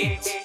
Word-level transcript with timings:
beat. 0.00 0.39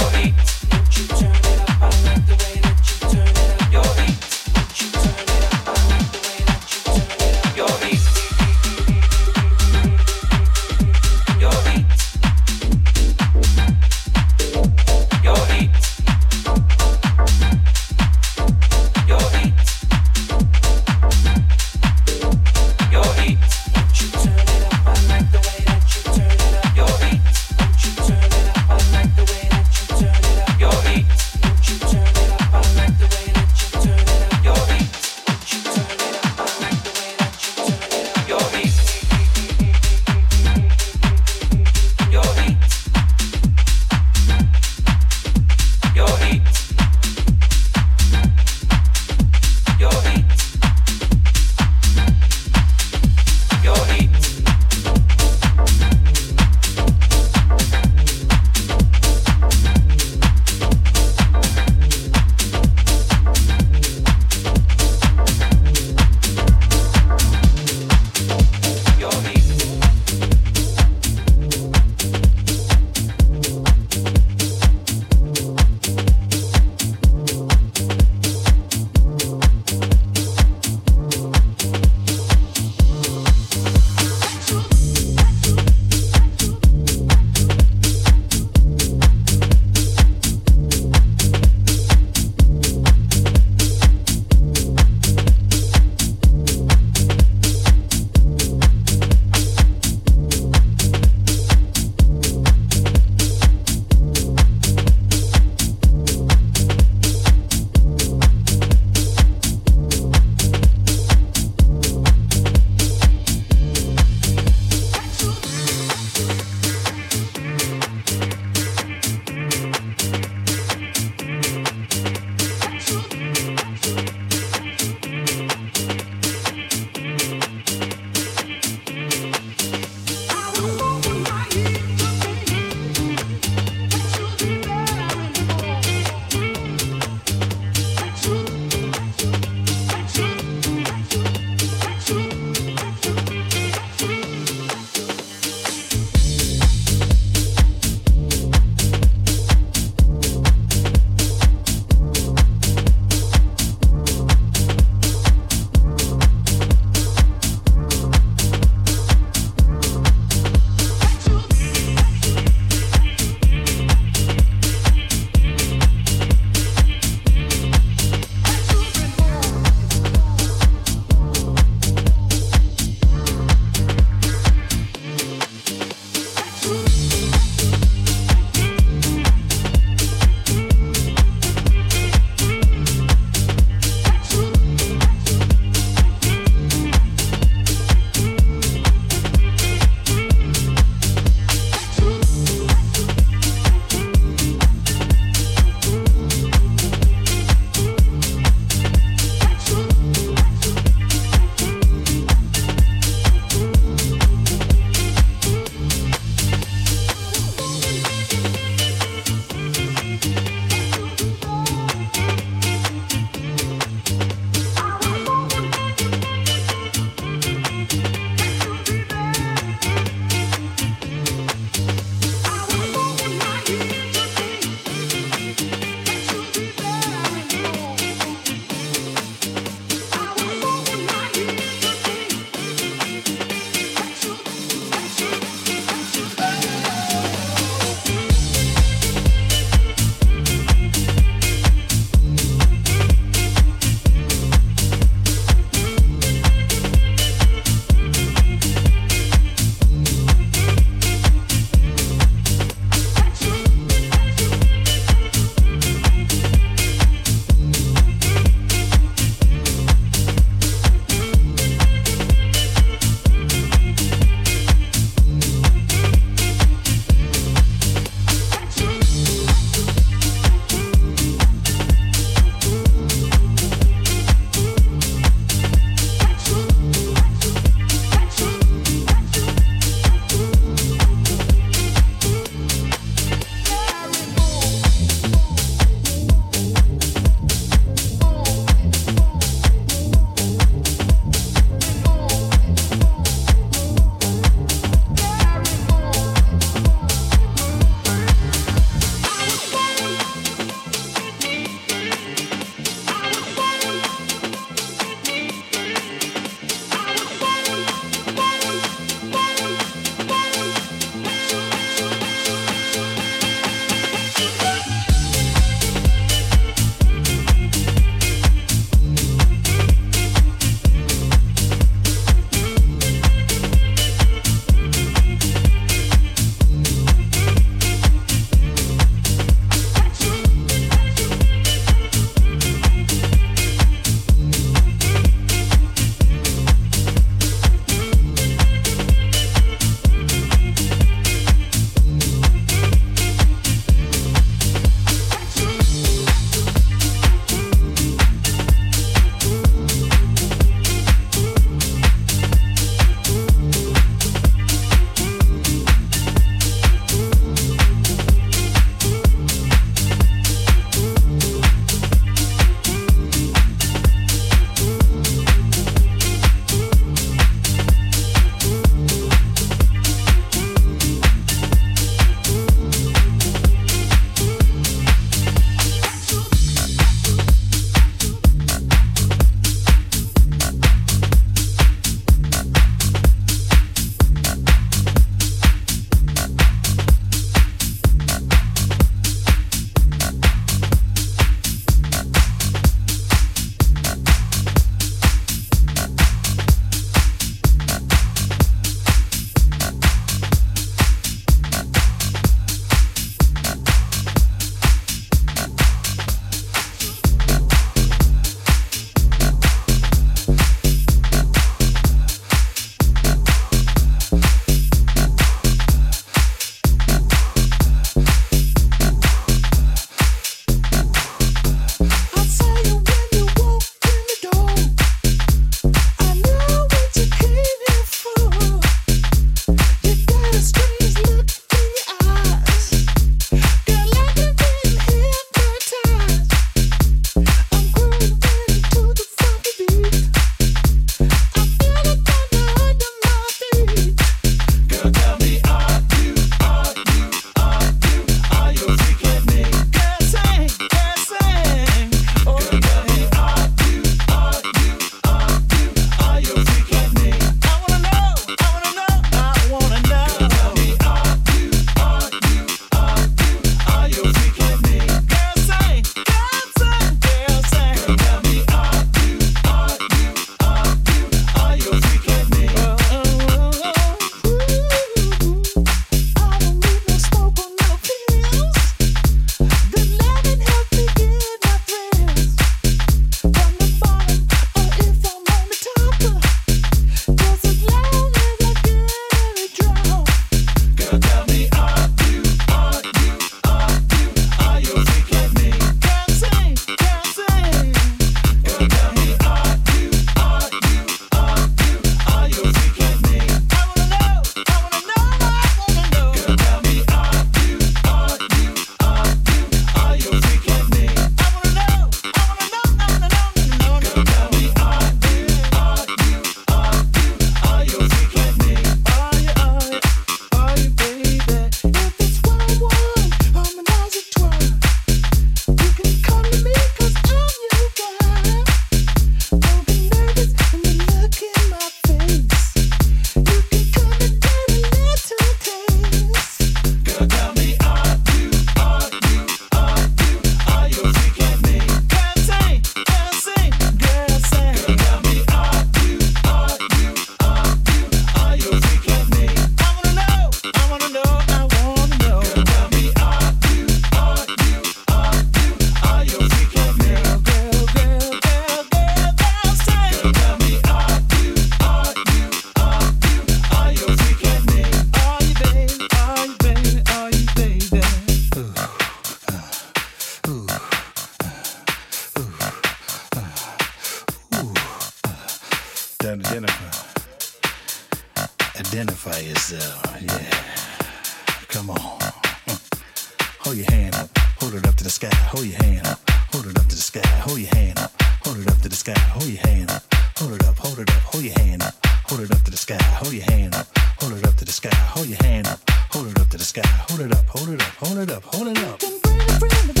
to 585.01 585.05
the 585.05 585.09
sky, 585.09 585.35
hold 585.49 585.65
your 585.65 585.81
hand 585.83 586.05
up. 586.05 586.19
Hold 586.53 586.67
it 586.67 586.77
up 586.77 586.85
to 586.87 586.95
the 586.95 587.01
sky, 587.01 587.25
hold 587.41 587.57
your 587.57 587.73
hand 587.73 587.97
up. 587.97 588.11
Hold 588.45 588.57
it 588.59 588.69
up 588.69 588.77
to 588.81 588.89
the 588.89 588.95
sky, 588.95 589.17
hold 589.33 589.45
your 589.45 589.65
hand 589.65 589.89
up. 589.89 590.03
Hold 590.37 590.53
it 590.53 590.63
up, 590.67 590.77
hold 590.77 590.99
it 590.99 591.09
up, 591.09 591.21
hold 591.23 591.43
your 591.43 591.57
hand 591.57 591.81
up. 591.81 591.95
Hold 592.29 592.41
it 592.41 592.51
up 592.51 592.61
to 592.61 592.71
the 592.71 592.77
sky, 592.77 593.01
hold 593.01 593.33
your 593.33 593.43
hand 593.45 593.73
up. 593.73 593.87
Hold 594.19 594.33
it 594.33 594.45
up 594.45 594.55
to 594.57 594.65
the 594.65 594.71
sky, 594.71 594.93
hold 594.93 595.27
your 595.27 595.41
hand 595.41 595.67
up. 595.67 595.79
Hold 596.13 596.27
it 596.27 596.39
up 596.39 596.49
to 596.49 596.57
the 596.57 596.63
sky, 596.63 596.85
hold 597.09 597.21
it 597.21 597.31
up, 597.31 597.47
hold 597.47 597.69
it 597.69 597.81
up, 597.81 597.87
hold 597.95 598.17
it 598.19 598.29
up, 598.29 598.43
hold 598.43 598.67
it 598.67 599.97
up. 599.97 600.00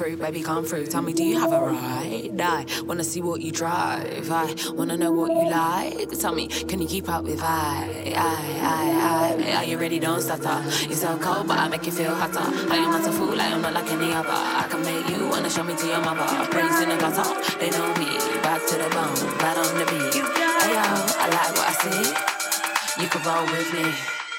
Through, 0.00 0.16
baby, 0.16 0.42
come 0.42 0.64
through. 0.64 0.86
Tell 0.86 1.02
me, 1.02 1.12
do 1.12 1.22
you 1.22 1.38
have 1.38 1.52
a 1.52 1.60
ride? 1.60 2.40
I 2.40 2.64
wanna 2.86 3.04
see 3.04 3.20
what 3.20 3.42
you 3.42 3.52
drive. 3.52 4.30
I 4.30 4.54
wanna 4.72 4.96
know 4.96 5.12
what 5.12 5.30
you 5.30 5.50
like. 5.50 6.08
Tell 6.18 6.34
me, 6.34 6.48
can 6.48 6.80
you 6.80 6.88
keep 6.88 7.06
up 7.10 7.24
with 7.24 7.42
I? 7.42 8.14
I, 8.16 8.38
I, 8.76 9.52
I. 9.52 9.56
Are 9.56 9.64
you 9.64 9.76
ready? 9.76 9.98
Don't 9.98 10.22
stutter. 10.22 10.58
You're 10.88 10.96
so 10.96 11.18
cold, 11.18 11.48
but 11.48 11.58
I 11.58 11.68
make 11.68 11.84
you 11.84 11.92
feel 11.92 12.14
hotter. 12.14 12.48
I 12.72 12.76
am 12.76 12.90
not 12.92 13.06
a 13.06 13.12
fool, 13.12 13.38
I 13.38 13.48
am 13.48 13.60
not 13.60 13.74
like 13.74 13.90
any 13.92 14.10
other. 14.12 14.30
I 14.30 14.66
can 14.70 14.80
make 14.80 15.06
you 15.10 15.28
wanna 15.28 15.50
show 15.50 15.64
me 15.64 15.76
to 15.76 15.86
your 15.86 16.00
mother. 16.00 16.50
Brains 16.50 16.80
in 16.80 16.88
the 16.88 16.96
gutter, 16.96 17.28
they 17.60 17.68
know 17.68 17.88
me. 18.00 18.16
Back 18.40 18.66
to 18.68 18.76
the 18.76 18.88
bone, 18.96 19.38
bad 19.38 19.58
on 19.58 19.74
the 19.76 19.84
beat. 19.84 20.14
Hey 20.14 20.72
yo, 20.76 20.86
I 21.20 21.28
like 21.28 21.52
what 21.58 21.68
I 21.68 21.74
see. 21.82 23.02
You 23.02 23.08
can 23.10 23.20
roll 23.22 23.44
with 23.44 23.74
me. 23.74 23.92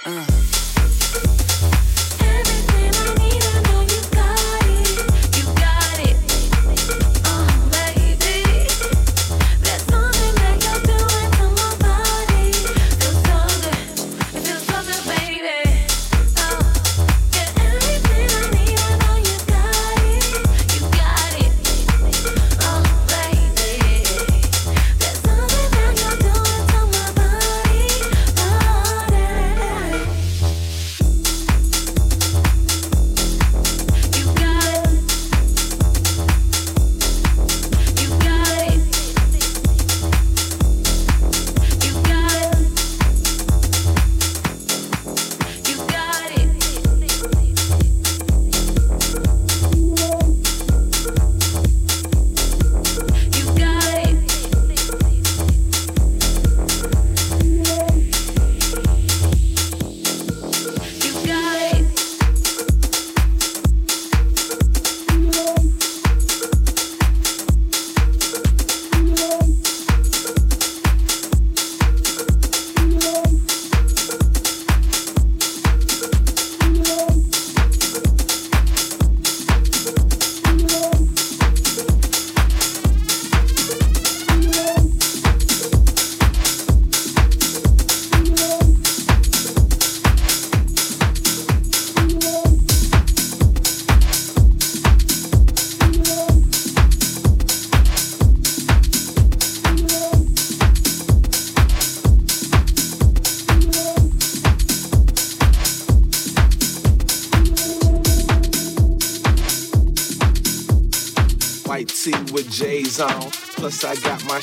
Uh. 0.05 0.30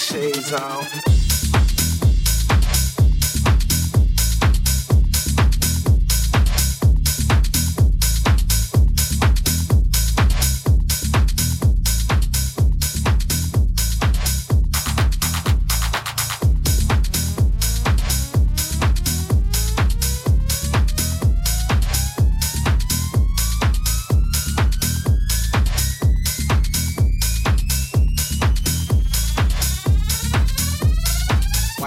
Shades 0.08 0.54
on. 0.54 0.87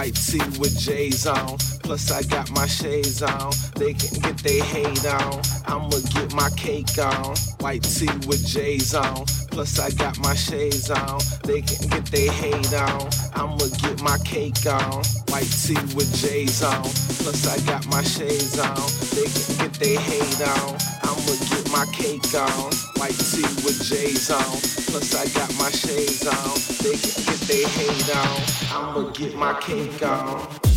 White 0.02 0.16
tee 0.16 0.42
with 0.58 0.76
J's 0.76 1.28
on, 1.28 1.58
plus 1.84 2.10
I 2.10 2.22
got 2.22 2.50
my 2.50 2.66
shades 2.66 3.22
on. 3.22 3.52
They 3.76 3.94
can 3.94 4.18
get 4.20 4.36
their 4.38 4.64
hate 4.64 5.06
on, 5.06 5.40
I'ma 5.68 5.90
get 6.12 6.34
my 6.34 6.50
cake 6.56 6.98
on. 6.98 7.36
White 7.60 7.84
tee 7.84 8.10
with 8.26 8.44
J's 8.44 8.96
on, 8.96 9.24
plus 9.52 9.78
I 9.78 9.90
got 9.90 10.18
my 10.18 10.34
shades 10.34 10.90
on. 10.90 11.20
They 11.44 11.62
can 11.62 11.88
get 11.88 12.06
their 12.06 12.32
hate 12.32 12.74
on, 12.74 13.10
I'ma 13.36 13.58
get 13.80 14.02
my 14.02 14.18
cake 14.24 14.66
on. 14.66 15.04
White 15.28 15.52
tee 15.62 15.78
with 15.94 16.12
J's 16.20 16.64
on, 16.64 16.82
plus 17.22 17.46
I 17.46 17.64
got 17.64 17.86
my 17.86 18.02
shades 18.02 18.58
on. 18.58 18.74
They 19.14 19.30
can 19.30 19.56
get 19.56 19.74
their 19.74 20.00
hate 20.00 20.42
on, 20.42 20.78
I'ma 21.04 21.34
get 21.48 21.70
my 21.70 21.86
cake 21.94 22.34
on. 22.34 22.91
White 23.02 23.18
tee 23.18 23.42
with 23.64 23.82
J's 23.82 24.30
on, 24.30 24.60
plus 24.86 25.12
I 25.16 25.26
got 25.36 25.52
my 25.58 25.72
shades 25.72 26.24
on. 26.24 26.54
They 26.84 26.96
can 26.96 27.24
get 27.24 27.40
their 27.48 27.66
hate 27.66 28.14
on, 28.14 28.42
I'ma 28.70 29.10
get 29.10 29.34
my 29.34 29.58
cake 29.60 30.06
on. 30.06 30.71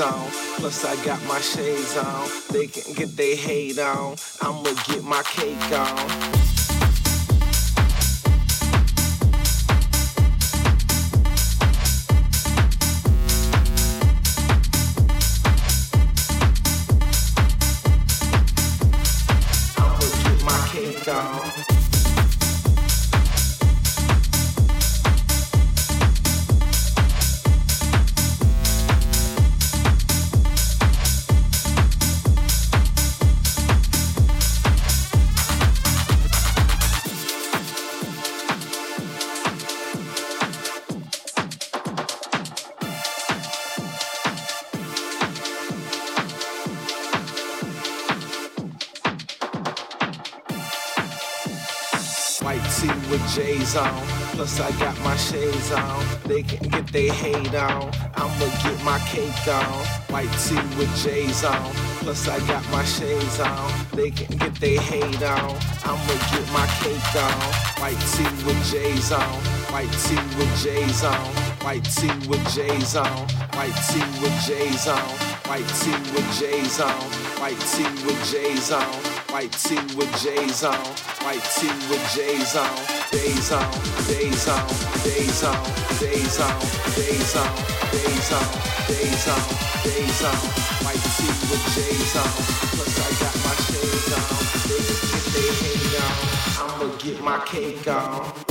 On, 0.00 0.30
plus 0.56 0.84
I 0.84 0.96
got 1.04 1.22
my 1.26 1.40
shades 1.40 1.96
on. 1.96 2.28
They 2.50 2.66
can 2.66 2.94
get 2.94 3.16
their 3.16 3.36
hate 3.36 3.78
on, 3.78 4.16
I'ma 4.40 4.72
get 4.86 5.04
my 5.04 5.22
cake 5.22 5.72
on. 5.72 6.41
White 52.42 52.64
tee 52.76 52.88
with 53.10 53.24
J's 53.34 53.76
on, 53.76 54.02
plus 54.34 54.60
I 54.60 54.70
got 54.78 54.98
my 55.00 55.16
shades 55.16 55.70
on. 55.72 56.04
They 56.24 56.42
can 56.42 56.68
get 56.68 56.86
their 56.88 57.12
hate 57.12 57.54
on, 57.54 57.92
I'ma 58.16 58.46
get 58.62 58.82
my 58.84 58.98
cake 59.06 59.48
on. 59.48 59.84
White 60.12 60.32
tee 60.44 60.56
with 60.76 60.92
J's 61.02 61.44
on, 61.44 61.72
Plus 62.02 62.26
I 62.26 62.38
got 62.48 62.68
my 62.72 62.82
shades 62.84 63.38
on. 63.38 63.70
They 63.92 64.10
can 64.10 64.36
get 64.36 64.54
their 64.56 64.80
hate 64.80 65.22
on. 65.22 65.56
I'ma 65.84 66.14
get 66.34 66.46
my 66.52 66.66
cake 66.82 67.14
on. 67.14 67.40
White 67.80 68.02
tee 68.10 68.24
with 68.44 68.58
J's 68.68 69.12
on. 69.12 69.22
White 69.70 69.92
tee 70.02 70.16
with 70.36 70.52
J's 70.60 71.04
on. 71.04 71.14
White 71.62 71.84
tee 71.84 72.08
with 72.28 72.44
J's 72.52 72.96
on. 72.96 73.06
White 73.54 73.78
tee 73.86 74.02
with 74.20 74.36
J's 74.44 74.88
on. 74.88 74.98
White 75.46 75.68
tee 75.78 75.92
with 76.12 76.38
J's 76.40 76.80
on. 76.80 77.02
White 77.38 77.60
tee 77.70 77.84
with 78.04 78.32
J's 78.32 78.72
on. 78.72 79.11
White 79.32 79.50
tee 79.52 79.76
with 79.96 80.12
J's 80.20 80.62
on. 80.62 80.74
White 81.24 81.42
tee 81.56 81.72
with 81.88 82.04
J's 82.14 82.54
on. 82.54 82.68
Days 83.10 83.50
on. 83.50 83.72
Days 84.06 84.46
on. 84.46 84.68
Days 85.02 85.42
on. 85.42 85.56
Days 85.98 86.38
on. 86.38 86.60
Days 86.92 87.34
on. 87.34 87.48
Days 87.90 88.32
on. 88.32 88.44
Days 88.88 89.28
on. 89.28 89.42
Days 89.84 90.22
on. 90.22 90.36
White 90.84 91.04
tee 91.16 91.32
with 91.48 91.64
J's 91.74 92.14
on. 92.14 92.28
Plus 92.76 92.94
I 93.00 93.10
got 93.24 93.34
my 93.42 93.54
shades 93.64 94.12
on. 94.12 94.28
They 94.68 94.84
can 95.00 95.24
get 95.32 95.54
hate 95.64 95.96
on. 96.04 96.16
I'ma 96.68 96.96
get 96.98 97.24
my 97.24 97.40
cake 97.46 97.88
on. 97.88 98.41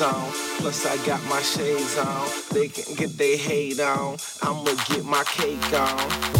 On. 0.00 0.30
Plus 0.58 0.86
I 0.86 0.96
got 1.06 1.22
my 1.24 1.42
shades 1.42 1.98
on. 1.98 2.28
They 2.52 2.68
can 2.68 2.94
get 2.94 3.16
their 3.16 3.36
hate 3.36 3.80
on. 3.80 4.16
I'ma 4.42 4.74
get 4.88 5.04
my 5.04 5.24
cake 5.24 5.72
on. 5.72 6.37